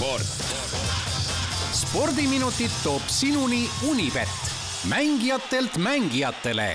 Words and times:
sport. 0.00 0.28
spordiminutid 1.76 2.72
toob 2.80 3.04
sinuni 3.12 3.66
Unibet, 3.84 4.32
mängijatelt 4.88 5.76
mängijatele 5.76 6.70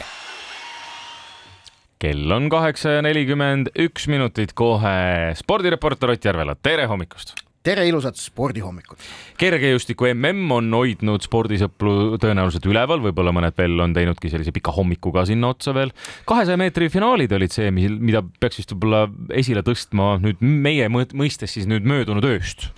kell 1.97 2.31
on 2.31 2.51
kaheksa 2.53 2.99
ja 2.99 3.01
nelikümmend 3.01 3.71
üks 3.81 4.05
minutit 4.11 4.53
kohe. 4.53 5.33
spordireporter 5.41 6.13
Ott 6.13 6.25
Järvela, 6.25 6.53
tere 6.53 6.85
hommikust! 6.85 7.33
tere 7.65 7.87
ilusat 7.89 8.21
spordihommikut! 8.21 9.01
kergejõustiku 9.41 10.11
mm 10.13 10.53
on 10.59 10.69
hoidnud 10.77 11.25
spordisõpru 11.25 12.21
tõenäoliselt 12.21 12.69
üleval, 12.69 13.01
võib-olla 13.09 13.33
mõned 13.33 13.57
veel 13.57 13.87
on 13.87 13.97
teinudki 13.97 14.29
sellise 14.29 14.53
pika 14.53 14.75
hommiku 14.75 15.15
ka 15.15 15.25
sinna 15.25 15.49
otsa 15.55 15.73
veel. 15.73 15.95
kahesaja 16.29 16.61
meetri 16.61 16.93
finaalid 16.93 17.33
olid 17.33 17.57
see, 17.57 17.73
mida 17.73 18.21
peaks 18.21 18.61
vist 18.61 18.77
võib-olla 18.77 19.07
esile 19.33 19.65
tõstma 19.65 20.19
nüüd 20.21 20.45
meie 20.45 20.93
mõistes 20.93 21.57
siis 21.57 21.65
nüüd 21.65 21.89
möödunud 21.89 22.35
ööst. 22.35 22.69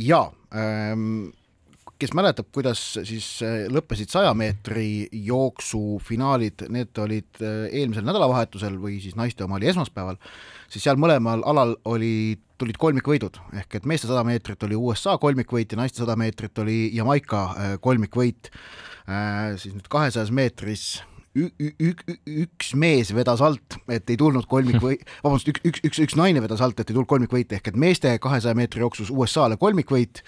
Ja 0.00 0.24
ähm, 0.56 1.30
kes 2.00 2.14
mäletab, 2.16 2.48
kuidas 2.54 2.80
siis 3.04 3.26
äh, 3.44 3.66
lõppesid 3.72 4.12
saja 4.12 4.32
meetri 4.36 5.08
jooksu 5.26 6.00
finaalid, 6.04 6.64
need 6.72 6.96
olid 7.02 7.42
äh, 7.44 7.66
eelmisel 7.68 8.06
nädalavahetusel 8.08 8.78
või 8.80 8.98
siis 9.04 9.18
naiste 9.18 9.44
oma 9.44 9.58
oli 9.58 9.68
esmaspäeval, 9.72 10.16
siis 10.72 10.86
seal 10.86 11.00
mõlemal 11.00 11.44
alal 11.48 11.76
oli, 11.90 12.38
tulid 12.60 12.80
kolmikvõidud, 12.80 13.40
ehk 13.60 13.80
et 13.80 13.88
meeste 13.88 14.08
sada 14.08 14.24
meetrit 14.26 14.64
oli 14.68 14.78
USA 14.78 15.18
kolmikvõit 15.20 15.74
ja 15.74 15.80
naiste 15.82 16.02
sada 16.02 16.16
meetrit 16.20 16.64
oli 16.64 16.82
Jamaica 16.96 17.44
äh, 17.50 17.76
kolmikvõit, 17.80 18.52
siis 19.58 19.72
nüüd 19.74 19.88
kahesajas 19.90 20.28
meetris 20.30 21.00
üks 21.30 22.72
mees 22.74 23.12
vedas 23.14 23.42
alt, 23.44 23.76
et 23.92 24.08
ei 24.10 24.18
tulnud 24.18 24.48
kolmikvõi-, 24.50 24.98
vabandust, 25.24 25.50
üks, 25.52 25.62
üks, 25.68 25.82
üks, 25.86 26.00
üks 26.02 26.16
naine 26.18 26.42
vedas 26.42 26.62
alt, 26.64 26.80
et 26.80 26.90
ei 26.90 26.96
tulnud 26.96 27.10
kolmikvõite, 27.10 27.60
ehk 27.60 27.70
et 27.70 27.78
meeste 27.78 28.16
kahesaja 28.22 28.56
meetri 28.58 28.82
jooksus 28.82 29.12
USA-le 29.14 29.58
kolmikvõit 29.60 30.24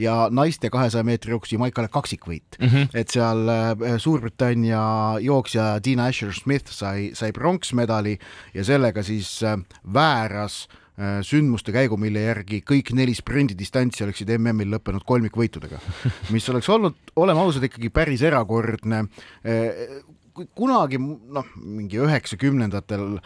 ja 0.00 0.30
naiste 0.32 0.70
kahesaja 0.72 1.04
meetri 1.04 1.34
jooksus 1.34 1.56
Jamaikale 1.56 1.92
kaksikvõit 1.92 2.56
mm. 2.60 2.72
-hmm. 2.72 2.88
et 2.96 3.12
seal 3.12 3.52
äh, 3.52 3.98
Suurbritannia 4.00 4.80
jooksja 5.20 5.76
Dina 5.84 6.08
Asher-Smith 6.08 6.72
sai, 6.72 7.10
sai 7.12 7.32
pronksmedali 7.36 8.16
ja 8.54 8.64
sellega 8.64 9.04
siis 9.04 9.42
äh, 9.44 9.60
vääras 9.84 10.68
äh, 10.96 11.20
sündmuste 11.20 11.72
käigu, 11.72 12.00
mille 12.00 12.24
järgi 12.30 12.64
kõik 12.64 12.96
neli 12.96 13.14
sprindidistantsi 13.14 14.08
oleksid 14.08 14.32
MM-il 14.38 14.72
lõppenud 14.72 15.04
kolmikvõitudega, 15.04 15.84
mis 16.34 16.48
oleks 16.48 16.72
olnud, 16.72 16.96
oleme 17.16 17.44
ausad, 17.44 17.68
ikkagi 17.68 17.92
päris 17.92 18.24
erakordne 18.24 19.04
kunagi 20.56 21.00
noh, 21.00 21.50
mingi 21.62 22.00
üheksakümnendatel 22.02 23.16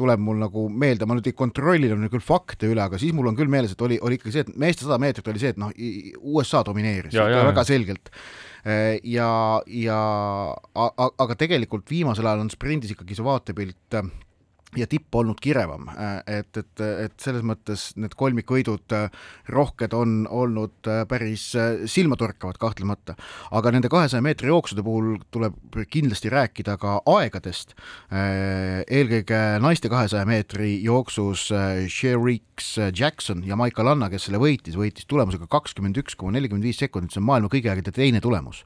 tuleb 0.00 0.22
mul 0.24 0.38
nagu 0.40 0.64
meelde, 0.72 1.04
ma 1.08 1.16
nüüd 1.16 1.28
ei 1.28 1.36
kontrollinud 1.36 2.08
küll 2.12 2.24
fakte 2.24 2.70
üle, 2.70 2.80
aga 2.84 3.00
siis 3.00 3.12
mul 3.16 3.28
on 3.30 3.36
küll 3.36 3.50
meeles, 3.52 3.74
et 3.74 3.82
oli, 3.84 3.98
oli 4.00 4.16
ikkagi 4.16 4.32
see, 4.32 4.46
et 4.46 4.54
meeste 4.60 4.86
sada 4.86 5.00
meetrit 5.02 5.28
oli 5.28 5.42
see, 5.42 5.52
et 5.52 5.60
noh, 5.60 5.74
USA 6.32 6.62
domineeris 6.66 7.16
ja, 7.16 7.26
ja, 7.28 7.42
väga 7.50 7.66
selgelt. 7.68 8.08
ja, 9.04 9.28
ja 9.66 10.00
aga 10.76 11.36
tegelikult 11.40 11.90
viimasel 11.90 12.28
ajal 12.28 12.46
on 12.46 12.52
sprindis 12.52 12.94
ikkagi 12.94 13.18
see 13.18 13.26
vaatepilt 13.26 14.00
ja 14.78 14.86
tipp 14.90 15.14
olnud 15.14 15.40
kirevam, 15.42 15.88
et, 16.30 16.54
et, 16.56 16.82
et 17.06 17.14
selles 17.22 17.42
mõttes 17.46 17.88
need 17.98 18.14
kolmikvõidud 18.18 18.94
äh, 18.94 19.08
rohked 19.50 19.94
on 19.96 20.22
olnud 20.30 20.90
äh, 20.90 21.02
päris 21.10 21.48
äh, 21.58 21.82
silmatorkavad 21.90 22.60
kahtlemata, 22.60 23.16
aga 23.56 23.72
nende 23.74 23.90
kahesaja 23.90 24.22
meetri 24.22 24.50
jooksude 24.52 24.84
puhul 24.86 25.16
tuleb 25.34 25.58
kindlasti 25.90 26.30
rääkida 26.30 26.76
ka 26.80 27.00
aegadest. 27.10 27.74
eelkõige 28.10 29.40
naiste 29.62 29.88
kahesaja 29.90 30.26
meetri 30.28 30.72
jooksus 30.84 31.48
Sherix 31.88 32.76
Jackson 32.96 33.42
ja 33.46 33.56
Maika 33.58 33.84
Lanna, 33.84 34.10
kes 34.10 34.28
selle 34.28 34.40
võitis, 34.42 34.78
võitis 34.78 35.08
tulemusega 35.10 35.48
kakskümmend 35.50 35.98
üks 36.02 36.18
koma 36.18 36.34
nelikümmend 36.36 36.66
viis 36.66 36.80
sekundit, 36.80 37.14
see 37.14 37.22
on 37.22 37.28
maailma 37.30 37.50
kõigi 37.52 37.70
aegade 37.72 37.94
teine 37.94 38.22
tulemus 38.22 38.64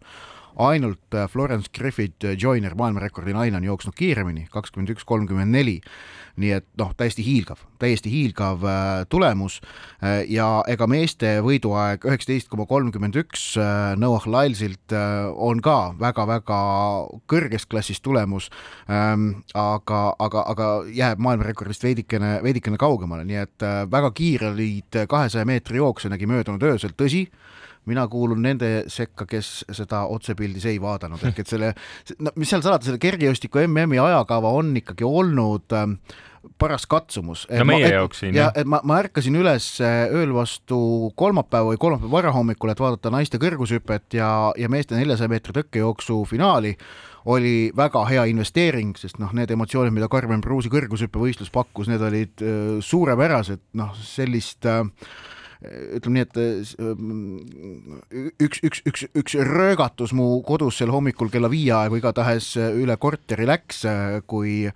ainult 0.57 1.15
äh, 1.15 1.29
Florence 1.29 1.71
Griffith 1.73 2.25
äh, 2.25 2.37
Joyner, 2.39 2.75
maailmarekordi 2.75 3.35
naine, 3.35 3.59
on 3.59 3.65
jooksnud 3.65 3.95
kiiremini, 3.99 4.47
kakskümmend 4.53 4.93
üks, 4.95 5.07
kolmkümmend 5.07 5.55
neli. 5.55 5.81
nii 6.35 6.51
et 6.51 6.65
noh, 6.81 6.89
täiesti 6.99 7.23
hiilgav, 7.23 7.61
täiesti 7.79 8.11
hiilgav 8.11 8.65
äh, 8.67 9.05
tulemus. 9.07 9.61
Ja 10.27 10.65
ega 10.67 10.89
meeste 10.91 11.37
võiduaeg 11.47 12.03
üheksateist 12.09 12.49
koma 12.51 12.67
kolmkümmend 12.67 13.15
üks 13.21 13.45
Noah 14.03 14.27
Lylesilt 14.27 14.91
äh, 14.91 15.29
on 15.31 15.63
ka 15.63 15.95
väga-väga 16.01 16.59
kõrgest 17.31 17.71
klassist 17.71 18.03
tulemus. 18.03 18.51
Ähm,, 18.91 19.45
aga, 19.55 20.03
aga, 20.19 20.43
aga 20.51 20.69
jääb 20.91 21.23
maailmarekordist 21.23 21.87
veidikene, 21.87 22.41
veidikene 22.43 22.83
kaugemale, 22.83 23.23
nii 23.29 23.41
et 23.45 23.69
väga 23.95 24.11
kiire 24.19 24.51
olid 24.51 25.05
kahesaja 25.09 25.47
meetri 25.47 25.79
jookse 25.79 26.11
nägi 26.11 26.27
möödunud 26.27 26.67
öösel, 26.67 26.99
tõsi 26.99 27.29
mina 27.91 28.07
kuulun 28.11 28.43
nende 28.45 28.73
sekka, 28.93 29.27
kes 29.31 29.65
seda 29.73 30.05
otsepildis 30.13 30.67
ei 30.71 30.81
vaadanud, 30.83 31.23
ehk 31.31 31.43
et 31.45 31.51
selle, 31.51 31.73
no 32.19 32.35
mis 32.41 32.53
seal 32.53 32.65
salata, 32.65 32.89
selle 32.89 33.03
kergejõustiku 33.03 33.65
MM-i 33.67 34.01
ajakava 34.03 34.53
on 34.57 34.73
ikkagi 34.81 35.07
olnud 35.09 35.75
äh, 35.77 35.89
paras 36.59 36.87
katsumus. 36.87 37.47
no 37.51 37.65
meie 37.69 37.87
ma, 37.87 37.93
jaoks 37.99 38.23
siin. 38.25 38.37
ja 38.37 38.51
et 38.57 38.69
ma, 38.69 38.81
ma 38.87 38.99
ärkasin 39.03 39.37
üles 39.39 39.69
äh, 39.85 40.05
ööl 40.13 40.35
vastu 40.37 41.11
kolmapäeva 41.19 41.73
või 41.73 41.81
kolmapäeva 41.81 42.13
varahommikul, 42.19 42.73
et 42.73 42.81
vaadata 42.81 43.13
naiste 43.15 43.41
kõrgushüpet 43.43 44.19
ja, 44.19 44.31
ja 44.61 44.71
meeste 44.73 44.99
neljasaja 44.99 45.33
meetri 45.33 45.57
tõkkejooksu 45.61 46.23
finaali 46.31 46.75
oli 47.33 47.73
väga 47.77 48.03
hea 48.11 48.27
investeering, 48.29 48.93
sest 49.01 49.17
noh, 49.21 49.31
need 49.33 49.53
emotsioonid, 49.55 49.95
mida 49.97 50.11
Karmen 50.13 50.43
Pruusi 50.45 50.69
kõrgushüppevõistlus 50.73 51.53
pakkus, 51.55 51.89
need 51.89 52.05
olid 52.05 52.45
äh, 52.45 52.59
suurepärased, 52.85 53.65
noh, 53.81 53.95
sellist 54.05 54.69
äh, 54.69 54.85
ütleme 55.99 56.15
nii, 56.19 56.25
et 56.25 56.37
äh, 56.41 56.63
üks, 58.47 58.61
üks, 58.67 58.83
üks, 58.89 59.07
üks 59.17 59.37
röögatus 59.49 60.15
mu 60.17 60.43
kodus 60.47 60.79
sel 60.81 60.93
hommikul 60.95 61.31
kella 61.33 61.51
viie 61.53 61.73
aegu 61.77 62.01
igatahes 62.01 62.55
üle 62.59 62.97
korteri 63.01 63.47
läks, 63.49 63.85
kui, 64.31 64.71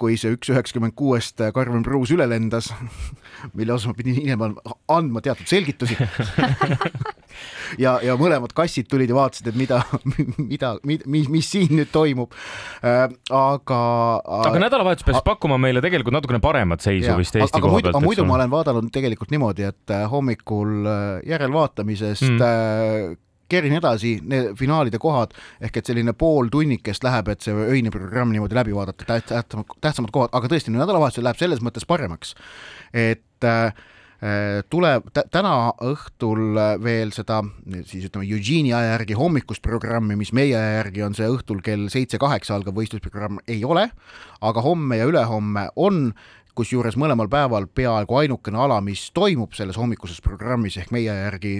kui 0.00 0.18
see 0.20 0.36
üks 0.36 0.52
üheksakümmend 0.52 0.96
kuuest 0.98 1.40
Karmen 1.54 1.84
Pruus 1.86 2.12
üle 2.14 2.26
lendas, 2.30 2.72
mille 3.56 3.76
osas 3.76 3.90
ma 3.90 3.98
pidin 3.98 4.18
hiljem 4.18 4.46
andma 4.90 5.24
teatud 5.24 5.48
selgitusi 5.50 5.98
ja, 7.80 7.96
ja 8.04 8.16
mõlemad 8.20 8.54
kassid 8.56 8.88
tulid 8.90 9.10
ja 9.10 9.16
vaatasid, 9.18 9.50
et 9.52 9.58
mida, 9.58 9.80
mida, 10.52 10.74
mida, 10.84 11.06
mis, 11.10 11.30
mis 11.32 11.50
siin 11.50 11.72
nüüd 11.78 11.92
toimub 11.94 12.34
äh,. 12.84 13.06
aga. 13.30 13.80
aga 14.40 14.62
nädalavahetus 14.66 15.06
peaks 15.08 15.24
pakkuma 15.26 15.58
meile 15.60 15.82
tegelikult 15.84 16.16
natukene 16.16 16.42
paremat 16.42 16.84
seisu 16.84 17.12
ja, 17.12 17.18
vist 17.20 17.36
Eesti 17.36 17.58
aga 17.58 17.66
koha 17.66 17.80
pealt. 17.80 17.94
aga 17.94 18.04
muidu 18.04 18.26
ma 18.28 18.38
olen 18.38 18.52
vaadanud 18.52 18.92
tegelikult 18.94 19.34
niimoodi, 19.34 19.66
et 19.70 19.94
äh, 19.94 20.06
hommikul 20.10 20.86
äh, 20.86 21.02
järelvaatamisest 21.30 22.28
mm. 22.28 22.46
äh, 22.46 23.18
kerin 23.50 23.74
edasi 23.74 24.16
need 24.30 24.52
finaalide 24.58 25.00
kohad 25.02 25.32
ehk 25.60 25.80
et 25.80 25.88
selline 25.90 26.14
pool 26.18 26.50
tunnikest 26.52 27.04
läheb, 27.06 27.32
et 27.32 27.46
see 27.46 27.54
öine 27.54 27.90
programm 27.94 28.30
niimoodi 28.34 28.58
läbi 28.58 28.74
vaadata, 28.76 29.06
tähtsamad, 29.26 29.78
tähtsamad 29.82 30.14
kohad, 30.14 30.34
aga 30.38 30.50
tõesti 30.52 30.74
nädalavahetusel 30.74 31.26
läheb 31.26 31.40
selles 31.40 31.64
mõttes 31.64 31.88
paremaks, 31.88 32.36
et 32.94 33.46
äh, 33.46 33.72
Äh, 33.72 33.72
tuleb 34.68 35.06
täna 35.32 35.52
õhtul 35.80 36.58
äh, 36.60 36.74
veel 36.82 37.12
seda 37.16 37.38
siis 37.88 38.04
ütleme 38.10 38.26
Eugene'i 38.28 38.74
aja 38.76 38.96
järgi 38.98 39.16
hommikust 39.16 39.62
programmi, 39.64 40.16
mis 40.20 40.34
meie 40.36 40.52
aja 40.58 40.74
järgi 40.82 41.06
on 41.06 41.16
see 41.16 41.28
õhtul 41.30 41.62
kell 41.64 41.88
seitse-kaheksa 41.92 42.58
algav 42.58 42.76
võistlusprogramm, 42.76 43.40
ei 43.48 43.64
ole, 43.64 43.86
aga 44.44 44.64
homme 44.66 45.00
ja 45.00 45.08
ülehomme 45.08 45.70
on 45.80 46.10
kusjuures 46.58 46.98
mõlemal 47.00 47.30
päeval 47.32 47.64
peaaegu 47.72 48.18
ainukene 48.20 48.58
ala, 48.60 48.80
mis 48.84 49.06
toimub 49.16 49.54
selles 49.56 49.78
hommikuses 49.80 50.20
programmis 50.20 50.76
ehk 50.76 50.92
meie 50.92 51.14
järgi 51.14 51.54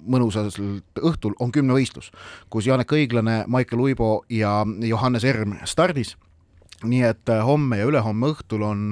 mõnusal 0.00 0.50
õhtul 0.50 1.36
on 1.38 1.52
kümnevõistlus, 1.54 2.10
kus 2.50 2.66
Janek 2.66 2.90
Õiglane, 2.96 3.44
Maicel 3.46 3.84
Uibo 3.84 4.24
ja 4.32 4.64
Johannes 4.82 5.28
Erm 5.28 5.60
stardis 5.68 6.16
nii 6.84 7.02
et 7.08 7.32
äh, 7.32 7.42
homme 7.44 7.80
ja 7.80 7.88
ülehomme 7.88 8.32
õhtul 8.34 8.64
on 8.66 8.84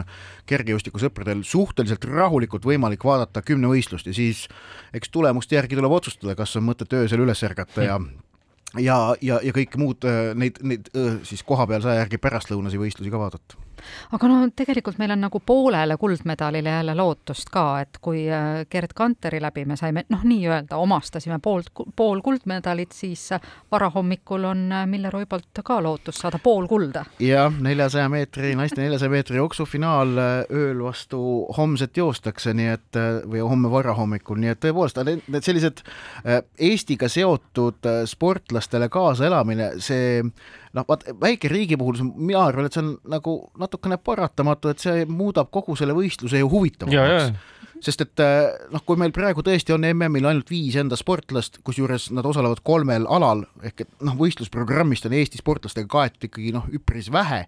kergejõustikusõpradel 0.49 1.43
suhteliselt 1.47 2.04
rahulikult 2.09 2.66
võimalik 2.69 3.04
vaadata 3.04 3.43
kümnevõistlust 3.44 4.08
ja 4.08 4.17
siis 4.17 4.46
eks 4.96 5.12
tulemuste 5.14 5.58
järgi 5.58 5.79
tuleb 5.79 5.94
otsustada, 5.99 6.37
kas 6.38 6.56
on 6.56 6.67
mõtet 6.69 6.93
öösel 6.99 7.25
üles 7.25 7.44
ärgata 7.46 7.87
ja 7.87 8.00
ja, 8.76 8.99
ja, 9.25 9.40
ja 9.43 9.55
kõike 9.56 9.81
muud 9.81 10.05
äh, 10.08 10.35
neid, 10.37 10.61
neid 10.62 10.93
äh, 10.96 11.20
siis 11.29 11.44
kohapealse 11.46 11.93
aja 11.93 12.05
järgi 12.05 12.20
pärastlõunasi 12.23 12.81
võistlusi 12.81 13.12
ka 13.12 13.20
vaadata 13.20 13.68
aga 14.13 14.29
no 14.31 14.39
tegelikult 14.57 14.99
meil 14.99 15.13
on 15.15 15.23
nagu 15.27 15.41
poolele 15.41 15.97
kuldmedalile 16.01 16.71
jälle 16.71 16.95
lootust 16.99 17.51
ka, 17.53 17.65
et 17.85 17.99
kui 18.03 18.25
äh, 18.31 18.65
Gerd 18.71 18.95
Kanteri 18.95 19.41
läbi 19.43 19.65
me 19.69 19.77
saime 19.77 20.05
noh, 20.13 20.25
nii-öelda 20.25 20.77
omastasime 20.77 21.39
poolt, 21.43 21.71
pool 21.97 22.23
kuldmedalit, 22.25 22.93
siis 22.93 23.29
varahommikul 23.73 24.45
on 24.51 24.65
äh, 24.73 24.87
Mille 24.87 25.11
Roibolt 25.11 25.63
ka 25.65 25.81
lootus 25.83 26.21
saada 26.23 26.41
pool 26.43 26.67
kulda. 26.69 27.05
jah, 27.23 27.53
neljasaja 27.61 28.09
meetri, 28.13 28.55
naiste 28.59 28.83
neljasaja 28.83 29.13
meetri 29.13 29.41
jooksufinaal 29.41 30.15
äh, 30.19 30.35
ööl 30.53 30.83
vastu 30.85 31.21
homset 31.57 31.97
joostakse, 31.97 32.55
nii 32.55 32.71
et 32.75 33.01
või 33.29 33.43
homme 33.45 33.71
varahommikul, 33.71 34.39
nii 34.41 34.55
et 34.55 34.63
tõepoolest 34.63 35.03
need 35.07 35.45
sellised 35.45 35.83
Eestiga 36.59 37.09
seotud 37.11 37.87
sportlastele 38.09 38.89
kaasaelamine, 38.93 39.71
see 39.83 40.23
noh, 40.79 40.87
vaat 40.89 41.05
väikeriigi 41.21 41.79
puhul 41.81 42.01
mina 42.15 42.47
arvan, 42.47 42.69
et 42.69 42.77
see 42.77 42.85
on 42.85 42.95
nagu 43.11 43.37
natukene 43.61 43.99
paratamatu, 44.01 44.73
et 44.73 44.83
see 44.83 45.05
muudab 45.11 45.51
kogu 45.55 45.77
selle 45.79 45.97
võistluse 45.97 46.41
ju 46.41 46.51
huvitavamaks. 46.53 47.57
Sest 47.85 48.01
et 48.03 48.21
noh, 48.75 48.83
kui 48.83 48.99
meil 48.99 49.13
praegu 49.15 49.45
tõesti 49.47 49.71
on 49.71 49.85
MM-il 49.87 50.27
ainult 50.27 50.49
viis 50.51 50.75
enda 50.81 50.97
sportlast, 50.99 51.61
kusjuures 51.67 52.09
nad 52.17 52.27
osalevad 52.27 52.65
kolmel 52.67 53.07
alal, 53.07 53.45
ehk 53.63 53.85
et 53.85 53.93
noh, 54.03 54.17
võistlusprogrammist 54.19 55.07
on 55.07 55.15
Eesti 55.15 55.39
sportlastega 55.39 55.87
kaetud 55.93 56.27
ikkagi 56.27 56.51
noh, 56.57 56.67
üpris 56.75 57.13
vähe 57.15 57.45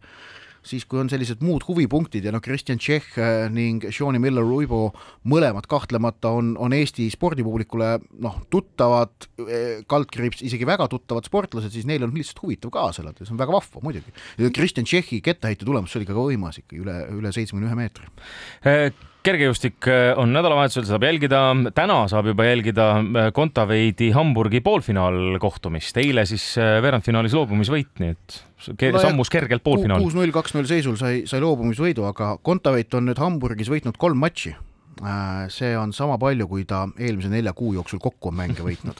siis 0.66 0.84
kui 0.88 1.00
on 1.00 1.10
sellised 1.10 1.42
muud 1.44 1.64
huvipunktid 1.68 2.26
ja 2.26 2.32
noh, 2.34 2.42
Kristjan 2.44 2.80
Tšehh 2.80 3.18
äh, 3.20 3.44
ning 3.52 3.84
Shawnee 3.88 4.22
Miller-Uibo 4.22 4.82
mõlemad 5.30 5.68
kahtlemata 5.70 6.32
on, 6.36 6.52
on 6.60 6.74
Eesti 6.76 7.08
spordipublikule 7.12 7.92
noh, 8.24 8.40
tuttavad, 8.52 9.28
äh, 9.44 9.82
kaldkriips 9.90 10.44
isegi 10.46 10.68
väga 10.68 10.88
tuttavad 10.92 11.28
sportlased, 11.28 11.72
siis 11.74 11.88
neil 11.88 12.04
on 12.06 12.14
lihtsalt 12.16 12.42
huvitav 12.44 12.74
kaasa 12.74 13.04
elada 13.04 13.22
ja 13.22 13.28
see 13.28 13.36
on 13.36 13.42
väga 13.42 13.56
vahva 13.56 13.84
muidugi. 13.84 14.16
Kristjan 14.56 14.88
Tšehhi 14.88 15.22
kettaheite 15.24 15.68
tulemus, 15.68 15.96
oli 15.98 16.08
ka 16.08 16.16
võimas 16.16 16.60
ikka 16.60 16.78
üle, 16.80 16.98
üle 17.16 17.32
seitsmekümne 17.34 17.70
ühe 17.70 17.80
meetri 17.80 18.10
äh, 18.64 18.90
kergejõustik 19.26 19.88
on 20.20 20.32
nädalavahetusel, 20.34 20.86
saab 20.88 21.04
jälgida, 21.04 21.40
täna 21.76 21.98
saab 22.10 22.30
juba 22.30 22.46
jälgida 22.48 22.86
Kontaveidi 23.36 24.10
Hamburgi 24.16 24.62
poolfinaalkohtumist, 24.64 26.00
eile 26.00 26.24
siis 26.28 26.46
veerandfinaalis 26.56 27.36
loobumisvõit, 27.36 27.92
nii 28.00 28.14
et 28.14 28.40
sammus 29.00 29.32
kergelt 29.32 29.64
poolfinaali. 29.64 30.02
kuus-null, 30.04 30.32
kaks-null 30.34 30.68
seisul 30.68 30.96
sai, 31.00 31.22
sai 31.28 31.42
loobumisvõidu, 31.44 32.08
aga 32.08 32.34
Kontaveit 32.42 32.94
on 32.96 33.08
nüüd 33.10 33.20
Hamburgis 33.20 33.70
võitnud 33.72 34.00
kolm 34.00 34.20
matši. 34.24 34.56
Äh, 35.00 35.48
see 35.48 35.76
on 35.78 35.94
sama 35.96 36.18
palju, 36.20 36.44
kui 36.44 36.66
ta 36.68 36.82
eelmise 37.00 37.30
nelja 37.32 37.54
kuu 37.56 37.70
jooksul 37.72 38.02
kokku 38.02 38.28
on 38.28 38.34
mänge 38.36 38.60
võitnud. 38.60 38.98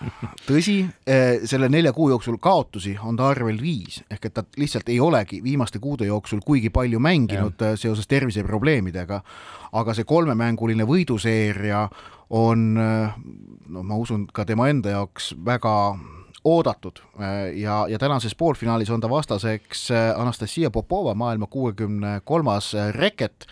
tõsi, 0.48 0.78
äh, 1.04 1.42
selle 1.44 1.68
nelja 1.68 1.92
kuu 1.92 2.08
jooksul 2.08 2.38
kaotusi 2.40 2.94
on 3.04 3.18
ta 3.20 3.26
arvel 3.28 3.58
viis, 3.60 3.98
ehk 4.08 4.30
et 4.30 4.34
ta 4.38 4.44
lihtsalt 4.56 4.88
ei 4.88 4.96
olegi 5.00 5.42
viimaste 5.44 5.78
kuude 5.78 6.08
jooksul 6.08 6.40
kuigi 6.46 6.70
palju 6.72 7.00
mänginud 7.04 7.60
ja. 7.60 7.74
Äh, 7.74 7.76
seoses 7.76 8.08
terviseprobleemidega, 8.08 9.18
aga 9.76 9.96
see 9.96 10.08
kolmemänguline 10.08 10.86
võiduseeria 10.88 11.84
on 12.30 12.64
no 12.72 13.82
ma 13.84 14.00
usun, 14.00 14.24
ka 14.32 14.46
tema 14.48 14.70
enda 14.70 14.94
jaoks 14.94 15.34
väga 15.44 15.74
oodatud 16.46 17.02
ja, 17.58 17.82
ja 17.90 17.98
tänases 18.00 18.36
poolfinaalis 18.38 18.90
on 18.94 19.02
ta 19.02 19.10
vastaseks 19.10 19.90
Anastasia 20.16 20.70
Popova, 20.70 21.12
maailma 21.14 21.50
kuuekümne 21.50 22.20
kolmas 22.24 22.72
reket, 22.96 23.50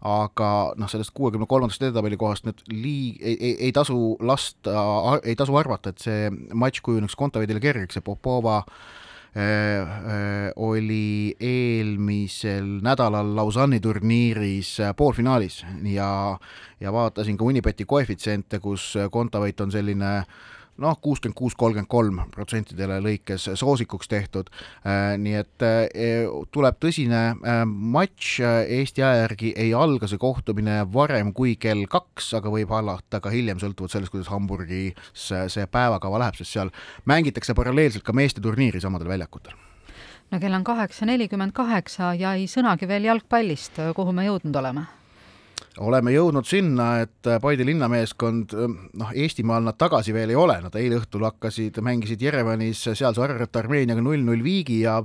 aga 0.00 0.50
noh, 0.80 0.88
sellest 0.88 1.12
kuuekümne 1.16 1.48
kolmandast 1.48 1.82
edetabeli 1.82 2.16
kohast 2.20 2.46
nüüd 2.48 2.62
lii-, 2.72 3.18
ei, 3.20 3.36
ei, 3.36 3.54
ei 3.68 3.72
tasu 3.76 4.16
lasta, 4.24 5.20
ei 5.24 5.36
tasu 5.36 5.56
arvata, 5.60 5.92
et 5.92 6.00
see 6.00 6.30
matš 6.56 6.80
kujuneks 6.86 7.16
Kontaveidile 7.20 7.60
kergeks 7.60 8.00
ja 8.00 8.04
Popova 8.04 8.62
äh, 8.62 9.42
äh, 9.42 10.52
oli 10.56 11.36
eelmisel 11.36 12.78
nädalal 12.86 13.34
Lausanne'i 13.36 13.80
turniiris 13.80 14.78
poolfinaalis. 14.96 15.64
Ja, 15.92 16.38
ja 16.80 16.92
vaatasin 16.92 17.36
ka 17.36 17.44
Unibeti 17.44 17.84
koefitsiente, 17.84 18.60
kus 18.60 18.94
Kontaveit 19.12 19.60
on 19.60 19.72
selline 19.72 20.16
äh, 20.16 20.26
noh, 20.80 20.96
kuuskümmend 21.02 21.36
kuus, 21.36 21.54
kolmkümmend 21.58 21.90
kolm 21.90 22.20
protsentidele 22.34 22.98
lõikes 23.04 23.48
soosikuks 23.58 24.08
tehtud. 24.10 24.50
Äh, 24.84 25.14
nii 25.20 25.36
et 25.42 25.64
äh, 25.66 26.28
tuleb 26.52 26.80
tõsine 26.82 27.22
äh, 27.32 27.62
matš, 27.66 28.38
Eesti 28.40 29.04
aja 29.04 29.24
järgi 29.24 29.52
ei 29.60 29.72
alga 29.76 30.08
see 30.10 30.20
kohtumine 30.20 30.80
varem 30.92 31.32
kui 31.36 31.56
kell 31.60 31.86
kaks, 31.90 32.32
aga 32.40 32.52
võib 32.52 32.72
alata 32.76 33.20
ka 33.22 33.32
hiljem, 33.32 33.60
sõltuvalt 33.62 33.94
sellest, 33.94 34.14
kuidas 34.14 34.30
Hamburgis 34.32 35.10
see 35.14 35.66
päevakava 35.70 36.20
läheb, 36.24 36.38
sest 36.38 36.54
seal 36.56 36.72
mängitakse 37.08 37.54
paralleelselt 37.56 38.06
ka 38.06 38.14
meeste 38.16 38.42
turniiri 38.44 38.80
samadel 38.82 39.10
väljakutel. 39.10 39.56
No 40.30 40.38
kell 40.38 40.54
on 40.54 40.64
kaheksa 40.64 41.08
nelikümmend 41.10 41.52
kaheksa 41.56 42.14
ja 42.14 42.36
ei 42.38 42.46
sõnagi 42.50 42.86
veel 42.88 43.08
jalgpallist, 43.10 43.82
kuhu 43.96 44.14
me 44.14 44.28
jõudnud 44.28 44.62
oleme 44.62 44.86
oleme 45.78 46.12
jõudnud 46.14 46.46
sinna, 46.48 47.00
et 47.04 47.28
Paide 47.42 47.64
linnameeskond, 47.66 48.54
noh, 48.98 49.12
Eestimaal 49.14 49.62
nad 49.64 49.78
tagasi 49.78 50.14
veel 50.14 50.32
ei 50.32 50.38
ole, 50.38 50.58
nad 50.64 50.74
eile 50.76 50.98
õhtul 50.98 51.28
hakkasid, 51.28 51.78
mängisid 51.84 52.22
Jerevanis 52.22 52.82
sealse 52.90 53.22
Armeeniaga 53.60 54.02
null-null 54.02 54.42
viigi 54.42 54.80
ja 54.82 54.98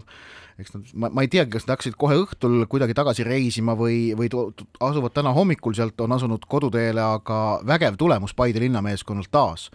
eks 0.60 0.72
nad, 0.72 0.92
ma, 0.96 1.10
ma 1.12 1.24
ei 1.26 1.30
teagi, 1.32 1.52
kas 1.56 1.66
nad 1.66 1.76
hakkasid 1.76 1.98
kohe 2.00 2.16
õhtul 2.22 2.64
kuidagi 2.72 2.96
tagasi 2.96 3.26
reisima 3.28 3.76
või, 3.76 4.14
või 4.16 4.30
asuvad 4.84 5.16
täna 5.16 5.34
hommikul 5.36 5.76
sealt, 5.76 6.00
on 6.06 6.16
asunud 6.16 6.46
koduteele, 6.48 7.02
aga 7.04 7.40
vägev 7.68 7.98
tulemus 8.00 8.36
Paide 8.36 8.64
linnameeskonnalt 8.64 9.32
taas. 9.32 9.70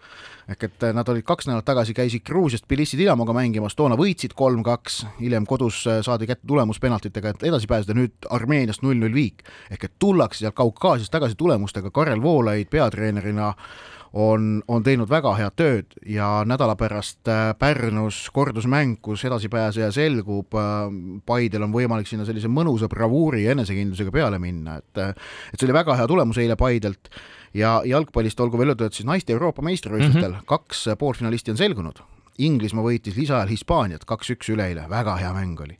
ehk 0.51 0.65
et 0.67 0.87
nad 0.97 1.09
olid 1.09 1.25
kaks 1.25 1.47
nädalat 1.47 1.65
tagasi, 1.65 1.95
käisid 1.95 2.25
Gruusiast 2.27 2.65
Tbilisi 2.67 2.99
Dinamoga 2.99 3.33
mängimas, 3.37 3.77
toona 3.77 3.97
võitsid 3.97 4.35
kolm-kaks, 4.35 5.05
hiljem 5.21 5.47
kodus 5.47 5.85
saadi 5.85 6.27
kätte 6.27 6.47
tulemus 6.47 6.81
penaltitega, 6.81 7.35
et 7.35 7.45
edasi 7.53 7.69
pääseda, 7.71 7.95
nüüd 7.95 8.31
Armeeniast 8.31 8.83
null-null 8.83 9.15
viik. 9.15 9.45
ehk 9.71 9.85
et 9.85 9.99
tullakse 9.99 10.45
sealt 10.45 10.57
Kaukaasiast 10.57 11.13
tagasi 11.13 11.37
tulemustega, 11.37 11.91
Karel 11.91 12.23
Voolaid 12.23 12.69
peatreenerina 12.71 13.55
on, 14.13 14.63
on 14.69 14.83
teinud 14.83 15.11
väga 15.11 15.33
head 15.39 15.57
tööd 15.59 15.97
ja 16.07 16.43
nädala 16.49 16.75
pärast 16.79 17.29
äh, 17.31 17.51
Pärnus 17.59 18.23
kordusmäng, 18.35 18.99
kus 19.03 19.25
edasipääseja 19.29 19.91
selgub, 19.95 20.55
äh, 20.59 20.87
Paidel 21.27 21.67
on 21.67 21.75
võimalik 21.75 22.11
sinna 22.11 22.27
sellise 22.29 22.51
mõnusa 22.51 22.91
bravuuri 22.91 23.45
ja 23.45 23.55
enesekindlusega 23.55 24.15
peale 24.15 24.41
minna, 24.43 24.81
et 24.83 25.03
äh, 25.03 25.13
et 25.53 25.59
see 25.61 25.69
oli 25.69 25.79
väga 25.79 25.99
hea 25.99 26.09
tulemus 26.11 26.41
eile 26.43 26.59
Paidelt 26.59 27.13
ja 27.55 27.81
jalgpallist 27.87 28.41
olgu 28.41 28.59
veel 28.59 28.75
öeldud, 28.75 28.91
et 28.91 28.99
siis 28.99 29.07
naiste 29.07 29.35
Euroopa 29.35 29.63
meistrivõistlustel 29.63 30.33
mm 30.33 30.41
-hmm. 30.41 30.49
kaks 30.51 30.89
poolfinalisti 30.99 31.55
on 31.55 31.63
selgunud 31.63 32.03
Inglismaa 32.47 32.85
võitis 32.85 33.17
lisaajal 33.19 33.51
Hispaaniat 33.51 34.07
kaks-üks 34.09 34.49
üleeile, 34.55 34.87
väga 34.91 35.17
hea 35.21 35.31
mäng 35.37 35.61
oli. 35.61 35.77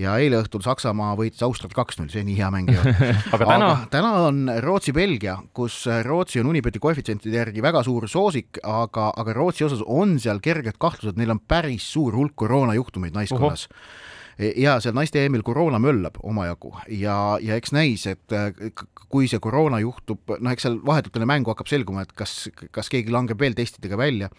ja 0.00 0.16
eile 0.18 0.40
õhtul 0.42 0.64
Saksamaa 0.64 1.14
võitis 1.18 1.42
Austriat 1.46 1.74
kaks-null, 1.76 2.10
see 2.12 2.24
nii 2.26 2.36
hea 2.40 2.50
mäng 2.54 2.70
ei 2.72 2.80
olnud 2.80 3.00
aga 3.36 3.48
täna? 3.52 3.70
täna 3.92 4.12
on 4.26 4.42
Rootsi-Belgia, 4.64 5.38
kus 5.56 5.82
Rootsi 6.06 6.42
on 6.42 6.50
Unibeti 6.52 6.82
koefitsientide 6.82 7.42
järgi 7.42 7.62
väga 7.64 7.84
suur 7.86 8.08
soosik, 8.10 8.62
aga, 8.66 9.10
aga 9.16 9.36
Rootsi 9.36 9.66
osas 9.68 9.84
on 9.86 10.18
seal 10.22 10.42
kerged 10.44 10.80
kahtlused, 10.82 11.18
neil 11.20 11.36
on 11.36 11.40
päris 11.40 11.86
suur 11.92 12.16
hulk 12.16 12.36
koroonajuhtumeid 12.44 13.16
naiskonnas 13.16 13.68
uh. 13.70 13.76
-huh 13.76 14.08
ja 14.56 14.76
seal 14.80 14.94
naiste 14.96 15.20
EM-il 15.24 15.42
koroona 15.44 15.78
möllab 15.82 16.16
omajagu. 16.26 16.72
Ja, 16.96 17.36
ja 17.42 17.56
eks 17.60 17.74
näis, 17.76 18.06
et 18.08 18.32
äh, 18.34 18.52
kui 19.10 19.28
see 19.28 19.40
koroona 19.42 19.80
juhtub, 19.82 20.22
noh, 20.32 20.52
eks 20.52 20.66
seal 20.66 20.78
vahetult 20.86 21.18
enne 21.18 21.28
mängu 21.28 21.52
hakkab 21.52 21.68
selguma, 21.70 22.04
et 22.06 22.14
kas, 22.16 22.48
kas 22.72 22.88
keegi 22.92 23.12
langeb 23.12 23.40
veel 23.40 23.56
testidega 23.58 23.98
välja, 24.00 24.30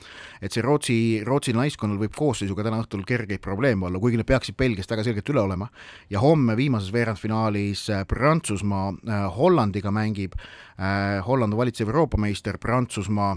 et 0.42 0.54
see 0.54 0.64
Rootsi, 0.66 0.98
Rootsi 1.28 1.54
naiskonnal 1.58 2.02
võib 2.02 2.16
koosseisuga 2.18 2.66
täna 2.66 2.82
õhtul 2.82 3.06
kergeid 3.08 3.44
probleeme 3.44 3.88
olla, 3.90 4.02
kuigi 4.02 4.20
nad 4.22 4.30
peaksid 4.30 4.58
Belgiast 4.60 4.92
väga 4.92 5.06
selgelt 5.06 5.30
üle 5.34 5.44
olema, 5.44 5.70
ja 6.10 6.24
homme 6.24 6.58
viimases 6.60 6.94
veerandfinaalis 6.96 7.86
äh, 7.92 8.04
Prantsusmaa 8.10 8.90
äh, 8.92 9.24
Hollandiga 9.38 9.94
mängib, 9.94 10.38
Holland 11.28 11.54
on 11.54 11.60
valitsev 11.60 11.92
Euroopa 11.92 12.18
meister, 12.18 12.58
Prantsusmaa 12.58 13.36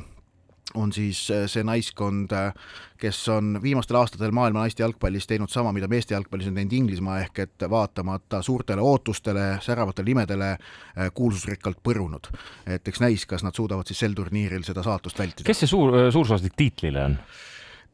on 0.74 0.92
siis 0.92 1.30
äh, 1.30 1.44
see 1.50 1.64
naiskond, 1.64 2.32
äh, 2.32 2.54
kes 2.98 3.20
on 3.28 3.58
viimastel 3.62 3.98
aastatel 4.00 4.32
maailma 4.34 4.64
naiste 4.64 4.82
jalgpallis 4.82 5.26
teinud 5.28 5.52
sama, 5.52 5.72
mida 5.76 5.88
meeste 5.90 6.14
jalgpallis 6.14 6.48
on 6.48 6.58
teinud 6.58 6.72
Inglismaa, 6.72 7.20
ehk 7.26 7.38
et 7.44 7.66
vaatamata 7.70 8.42
suurtele 8.42 8.82
ootustele, 8.82 9.46
säravatele 9.64 10.10
nimedele, 10.10 10.50
äh, 10.54 11.10
kuulsusrikkalt 11.14 11.82
põrunud. 11.84 12.30
et 12.66 12.88
eks 12.88 13.00
näis, 13.00 13.26
kas 13.26 13.44
nad 13.44 13.54
suudavad 13.54 13.86
siis 13.86 13.98
sel 13.98 14.14
turniiril 14.14 14.64
seda 14.64 14.82
saatust 14.82 15.18
vältida. 15.18 15.46
kes 15.46 15.64
see 15.64 15.70
suur, 15.70 15.92
suursooslik 16.12 16.56
tiitlile 16.56 17.04
on? 17.04 17.18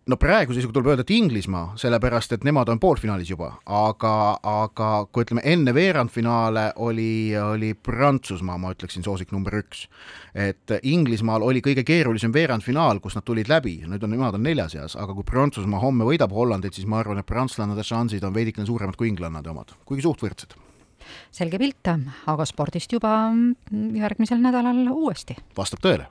No 0.09 0.17
praeguse 0.17 0.59
seisuga 0.59 0.75
tuleb 0.75 0.91
öelda, 0.91 1.05
et 1.05 1.13
Inglismaa, 1.15 1.75
sellepärast 1.81 2.33
et 2.35 2.45
nemad 2.47 2.71
on 2.73 2.81
poolfinaalis 2.83 3.31
juba, 3.31 3.51
aga, 3.67 4.13
aga 4.47 4.89
kui 5.13 5.27
ütleme, 5.27 5.45
enne 5.47 5.75
veerandfinaale 5.77 6.71
oli, 6.83 7.37
oli 7.37 7.75
Prantsusmaa, 7.75 8.59
ma 8.61 8.73
ütleksin, 8.75 9.05
soosik 9.07 9.35
number 9.35 9.59
üks. 9.61 9.87
et 10.35 10.73
Inglismaal 10.83 11.43
oli 11.43 11.63
kõige 11.65 11.85
keerulisem 11.87 12.33
veerandfinaal, 12.35 13.01
kus 13.01 13.19
nad 13.19 13.27
tulid 13.27 13.51
läbi, 13.51 13.81
nüüd 13.91 14.03
on, 14.07 14.15
nemad 14.15 14.39
on 14.39 14.45
nelja 14.47 14.69
seas, 14.73 14.97
aga 14.97 15.15
kui 15.15 15.27
Prantsusmaa 15.27 15.83
homme 15.83 16.09
võidab 16.09 16.33
Hollandit, 16.35 16.75
siis 16.75 16.89
ma 16.89 17.03
arvan, 17.03 17.21
et 17.21 17.29
prantslannade 17.29 17.85
šansid 17.87 18.25
on 18.25 18.35
veidikene 18.35 18.67
suuremad 18.67 18.99
kui 18.99 19.11
inglannade 19.13 19.53
omad, 19.53 19.77
kuigi 19.85 20.07
suht 20.07 20.25
võrdsed 20.25 20.59
selge 21.35 21.59
pilt, 21.59 21.91
aga 22.31 22.47
spordist 22.47 22.93
juba 22.93 23.15
järgmisel 23.73 24.43
nädalal 24.43 24.85
uuesti. 24.93 25.37
vastab 25.57 25.83
tõele. 25.85 26.11